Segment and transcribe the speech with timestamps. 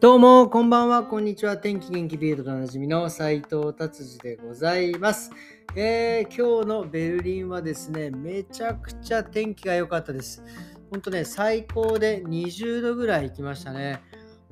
[0.00, 1.58] どうも、こんばんは、こんにちは。
[1.58, 5.30] 天気元気ビールドでおなじみの斉藤達治でございます、
[5.76, 10.42] えー今日のベルリンはですね、めちゃくちゃ天気が良かったです。
[10.90, 14.00] ほんとね、最高で20度ぐらい行きましたね。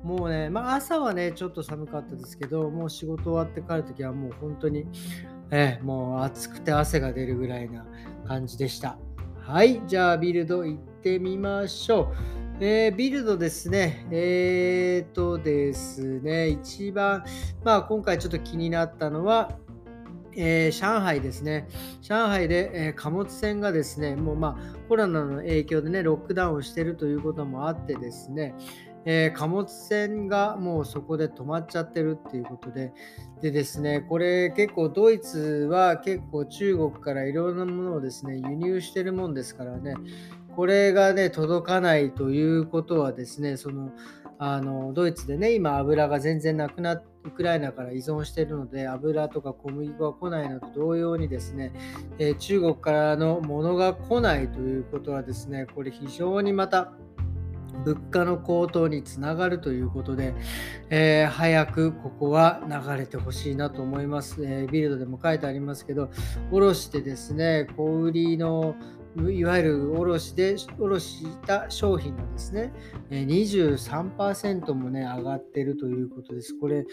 [0.03, 4.85] もうね、まあ朝はね、ちょっと寒かったですけど、もう仕事終わって帰るときはもう本当に、
[5.49, 7.87] えーもう暑くて汗が出るぐらいな
[8.27, 8.99] 感じでした。
[9.39, 12.38] はい、じゃあビルド行ってみましょう。
[12.61, 14.05] えービルドですね。
[14.11, 17.23] えーとですね、一番、
[17.63, 19.57] まあ今回ちょっと気になったのは、
[20.35, 21.69] えー上海ですね。
[22.01, 28.53] 上海で、えー貨物船がですね、もうまあコロナの影響でね、ロックダウンをしているということもあってですね、
[29.05, 32.91] えー貨物船がもうそこで止まっちゃってるっていうことで、
[33.41, 39.93] でですね、これ結構ドイツは結構中国からいろんなものをですね、輸入してるもんですからね、
[40.55, 43.91] これがね、届かないということはですね、その、
[44.37, 51.73] あのドイツでね、今油が全然なくなってウクライナから依存しているので、油とか小麦粉が来ないのと同様にですね、
[52.17, 56.93] えー中国からのものが来ないということはですね、これ非常にまた
[57.85, 60.33] 物価の高騰につながるということで、
[60.89, 66.09] えー早くここは流れてほしいなと思います、えービルドでも書いてありますけど、
[66.51, 68.75] 卸してですね、小売りの
[69.27, 72.73] いわゆる卸で卸した商品がですね、
[73.11, 76.57] 23%もね、上がってるということです。
[76.59, 76.85] これ、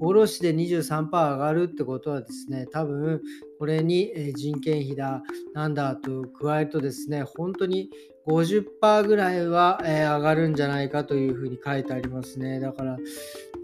[0.00, 3.20] 卸で23%上がるってことはですね、多分
[3.58, 5.22] これに人件費だ、
[5.54, 7.90] なんだと加えるとですね、本当に
[8.26, 12.60] 50%ぐらいは、上がるんじゃないかというふうに書いてありますね。
[12.60, 12.98] だから、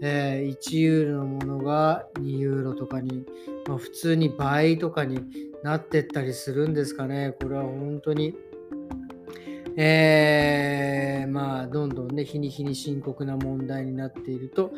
[0.01, 3.25] え1ユーロのものが2ユーロとかに、
[3.67, 5.19] まあ、普通に倍とかに
[5.63, 7.35] なってったりするんですかね。
[7.41, 8.35] これは本当に。
[9.79, 14.71] えーまあ、どんどんね、日に日に深刻な問題になっていると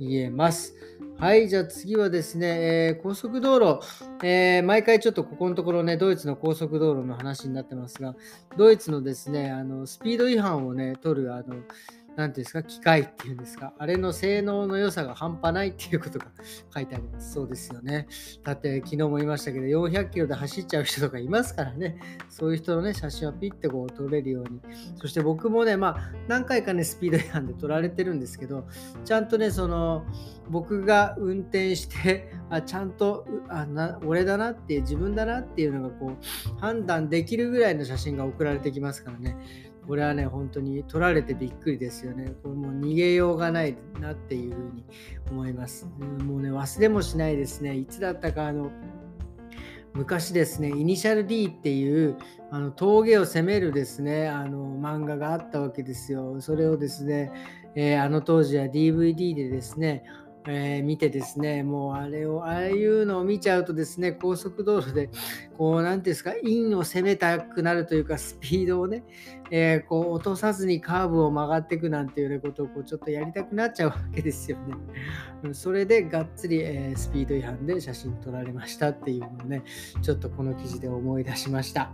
[0.00, 0.74] 言えます。
[1.18, 2.46] はい、じゃあ次はですね、
[2.88, 3.86] えー高速道路、
[4.22, 8.14] えー毎回ちょっとここのところね、ドイツの高速道路の話になってますが、
[8.56, 11.56] ドイツのですね、あのスピード違反をね、取る、あの、
[12.16, 16.26] なんていうんですか、機械っていうんですか、あれの性能の良さが半端ないっていうことが
[16.74, 17.34] 書いてあります。
[17.34, 18.08] そうですよね。
[18.42, 21.98] だって昨日も言いましたけど、400キロで走っちゃう人とかいますからね、
[22.30, 24.60] そういう人のね、写真をピッてこう撮れるように。
[24.96, 28.66] そして僕もね、まあ、何回かね、スピード違反で撮られてるんですけど、
[29.04, 30.06] ちゃんとね、その、
[30.48, 39.36] 僕が運転して、あちゃんとあな俺だなって、自分だなっていうのがこう、判断できるぐらいの写真が送られてきますからね。
[39.86, 42.32] これはね、本当に撮られてびっくりですよね。
[42.42, 44.84] これもう逃げようがないなっていうふうに
[45.30, 45.86] 思います。
[46.24, 47.76] もうね、忘れもしないですね。
[47.76, 48.70] いつだったか、あの、
[49.96, 52.16] 昔ですね、イニシャル D っていう
[52.50, 56.40] あの峠を攻めるですね、あの漫画があったわけですよ。
[56.40, 57.32] それをですね、
[57.74, 60.04] えーあの当時は DVD でですね、
[60.48, 65.10] えー見てですね、もうあれを、ああいうのを見ちゃうとですね、高速道路で、
[65.56, 69.04] こう、なんていうんですか、インを攻めたくなるというか、スピードをね、
[69.50, 75.52] えーこう落とさずにカーブを曲がっていくなんていうようなことをこうちょっとやりたくなっちゃうわけですよね。
[75.52, 79.62] それでがっつり、えースピード違反で写真撮られましたっていうのをね、
[80.02, 81.92] ちょっとこの記事で思い出しました。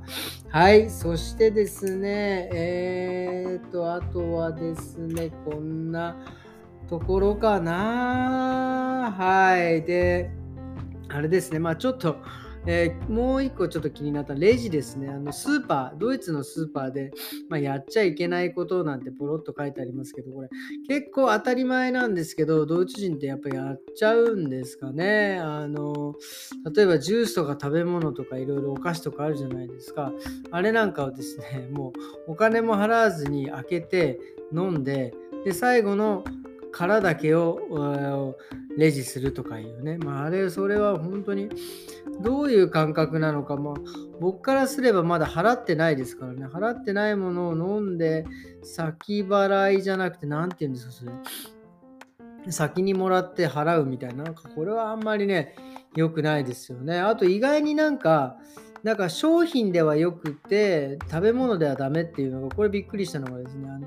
[0.48, 6.16] はい、そしてですね、えーと、あとはですね、こんな
[6.88, 9.14] ところかな。
[9.16, 10.30] はい、で、
[11.08, 12.16] あれですね、まあちょっと、
[12.64, 15.08] えーもう一個ちょっと気になったレジですね。
[15.08, 17.10] あのスーパー、ドイツのスーパーで、
[17.48, 20.48] まあ、やっちゃいけないことなんてポロッと書いてありますけど、これ
[20.88, 25.38] 結構当たり前なんですけど、ドイツ人ってやっぱやっちゃうんですかね。
[25.40, 26.14] あの、
[26.72, 30.12] 例えばジュースとか食べ物とかいろいろお菓子とかあるじゃないですか。
[30.52, 31.92] あれなんかをですね、も
[32.28, 34.20] うお金も払わずに開けて
[34.54, 35.14] 飲んで、
[35.44, 36.22] で、最後の
[36.72, 38.36] 殻だけを
[38.76, 39.98] レジするとかいうね。
[39.98, 41.50] まあ、あれ、それは本当に
[42.20, 43.74] どういう感覚なのか、まあ、
[44.20, 46.46] 僕からすればまだ払ってないですからね。
[46.46, 48.24] 払ってないものを飲んで、
[48.62, 51.12] 先払いじゃなくて、なんて言うんですか、それ。
[52.50, 55.54] 先にもらって払うみたいな、なんかこれはあんまりね、
[55.94, 56.98] 良くないですよね。
[56.98, 58.36] あと意外になんか、
[58.82, 63.86] なんか商品ではよくて、食べ物ではダメっていうのが、これびっくりしたのがですね、あの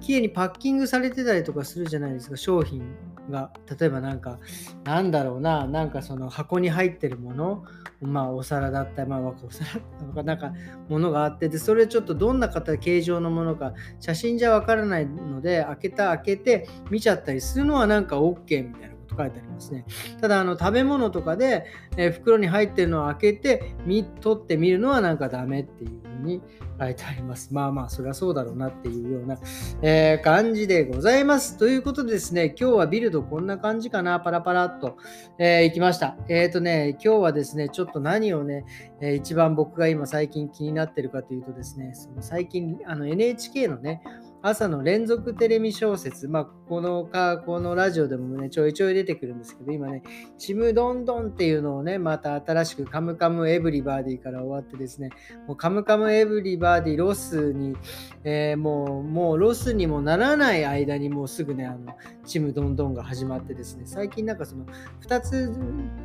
[0.00, 2.82] 綺麗にパッキングされてたりとかするじゃないですか、商品
[3.30, 3.52] が。
[3.78, 4.40] 例えばなんか、
[4.82, 7.64] なんだろうな、なんかその箱に入ってるもの、
[8.00, 9.80] まあお皿だったり、まあお皿？
[9.80, 10.52] とかなんか
[10.88, 19.84] ものがあって、で、それちょっとどんな形、形状のものか、写真じゃわからないので、開けた開けて見ちゃったりするのはなんか OK みたいな書いてありますね。
[20.20, 21.66] ただ、あの食べ物とかで、
[21.96, 26.40] えー袋に入ってるのを開けて、見取ってみるのはなんかダメっていう風に
[26.78, 27.52] 書いてあります。
[27.52, 29.38] まあまあ、そりゃそうだろうなっていうような、
[29.82, 31.56] えー、感じでございます。
[31.58, 34.96] ということでですね、今日はビルドこんな感じかな、パラパラっと、
[35.38, 36.16] えー、行きました。
[36.28, 38.64] えっ、ー、とね、今日はですね、ちょっと何をね、
[39.00, 44.02] えー、一番僕が今最近気になってるかというとですね、その最近あの NHK のね、
[44.42, 50.02] 朝の連続テレビ小説、まあ、このか、このラジオでもね、ちょいちょい出てくるんですけど、今ね、
[50.38, 55.10] ちむどんどんっていうのをね、また新しくカムカムエブリバディから終わってですね、
[55.46, 57.76] もうカムカムエブリバディロスに、
[58.24, 64.64] えー、もう、もうロスにもならない間にもうすぐね、あの、ちむどんどんが始まってですね、最近なんかその
[65.06, 65.52] 2つ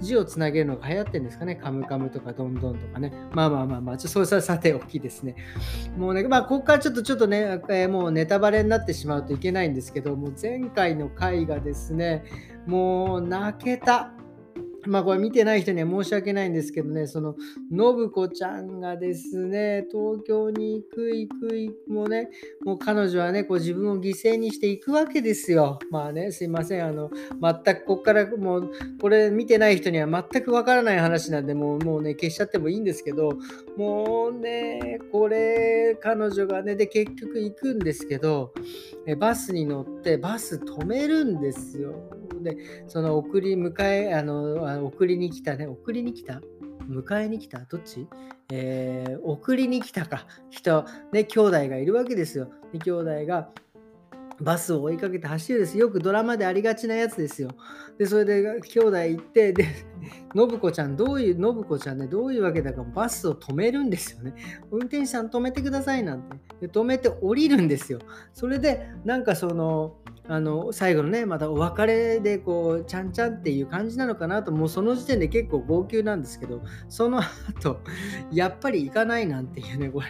[0.02, 5.38] 字をつなげるのが流行ってるんですかね、カムカムとかどんどんとかね、まあまあまあまあ、ちょっとそれはさておきですね。
[5.98, 12.24] もうね、まあ、ここからちょっとちょっとね、えー、もうネタバレになってしまうといけないんですけど、もう前回の回がですね、
[12.65, 14.12] もう泣けた。
[14.88, 17.36] まあこれ見てない人には申し訳ないんですけどね、その
[17.69, 22.30] 信子ちゃんがですね、東京に行く行く行くもうね、
[22.66, 25.80] もう彼女はね、こう自分を犠牲にしていくわけですよ。
[25.92, 27.10] まあね、すいません、あの、
[27.42, 33.31] 全くこっからもう、これ見てない人には全くわからない話なんで、もうもうね、消しちゃってもいいんですけど、
[33.75, 38.54] もうね、これ、彼女がね、で、結局行くんですけど、
[39.19, 41.94] バスに乗ってバス止めるんですよ。
[42.41, 46.41] で、その送り迎え、あの、送りに来たね、送りに来た？
[46.89, 47.59] 迎えに来た？
[47.59, 48.07] どっち？
[48.50, 52.50] えー、送りに来たか人、ね、兄弟がいるわけですよ。
[52.71, 53.50] で兄弟が
[54.39, 55.77] バスを追いかけて走るです。
[55.77, 57.50] よくドラマでありがちなやつですよ。
[57.97, 59.65] で、それで兄弟行って、で、
[60.35, 64.35] 信子ちゃん、どういう、信子ちゃんね、どういうわけだかバスを止めるんですよね。
[64.69, 66.38] 運転手さん止めてくださいなんて。
[66.62, 67.97] で止めて降りるんですよ。
[68.33, 69.97] それで、なんかその、
[70.29, 77.79] あの最後のねまたお別れでこうちゃんちゃんっていう感じなのかなともうその時点で結構号泣なんですけどその後
[78.31, 80.07] やっぱり行かないなんていうねこれ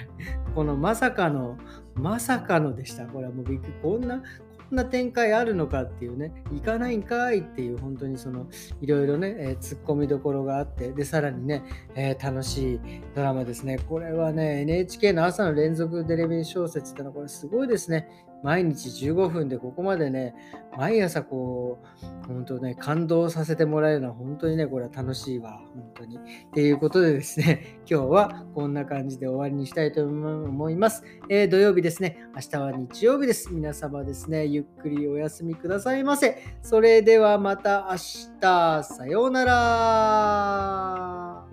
[0.56, 1.58] このまさかの
[1.96, 4.22] まさかのでしたこれはもうびっくりこんな
[4.70, 8.48] こんな展開あるのかっていうね、行かないんかいっていう、本当にその、
[8.82, 11.64] いろいろね、えー、突っ込みどころがあって、で、さらにね、
[11.96, 12.80] えー、楽しい
[13.16, 13.80] ドラマですね。
[13.88, 18.10] これはね、NHK の朝の連続テレビ小説ってのは、これすごいですね。
[18.44, 20.36] 毎日15分でここまでね、
[20.78, 26.18] 毎朝こう、本当ね、感動させてもらえるのは本当にね、これは楽しいわ、本当に。
[26.18, 26.20] っ
[26.54, 31.04] ていうことでですね、 今日はこんな感じで終わりにしたいと思います。
[31.30, 33.54] えー、土曜日ですね、明日は日曜日です。
[33.54, 36.38] 皆様ですね、ゆっくりお休みくださいませ。
[36.62, 37.98] それではまた明
[38.40, 41.47] 日、さようなら。